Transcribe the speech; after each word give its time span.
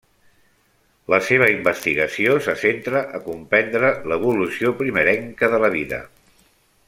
La 1.13 1.19
seva 1.27 1.49
investigació 1.55 2.39
se 2.47 2.55
centra 2.63 3.03
a 3.19 3.21
comprendre 3.27 3.93
l'evolució 4.13 4.75
primerenca 4.83 5.51
de 5.57 5.65
la 5.67 5.71
vida. 5.79 6.01